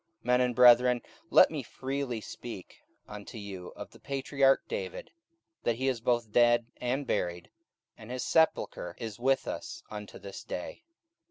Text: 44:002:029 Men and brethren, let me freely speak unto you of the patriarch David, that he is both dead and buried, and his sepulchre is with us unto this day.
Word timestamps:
44:002:029 0.21 0.25
Men 0.25 0.41
and 0.41 0.55
brethren, 0.55 1.01
let 1.29 1.51
me 1.51 1.61
freely 1.61 2.21
speak 2.21 2.81
unto 3.07 3.37
you 3.37 3.67
of 3.75 3.91
the 3.91 3.99
patriarch 3.99 4.67
David, 4.67 5.11
that 5.61 5.75
he 5.75 5.87
is 5.87 6.01
both 6.01 6.31
dead 6.31 6.65
and 6.77 7.05
buried, 7.05 7.51
and 7.99 8.09
his 8.09 8.25
sepulchre 8.25 8.95
is 8.97 9.19
with 9.19 9.47
us 9.47 9.83
unto 9.91 10.17
this 10.17 10.43
day. 10.43 10.81